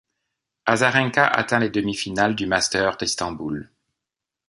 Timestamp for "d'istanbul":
2.97-3.69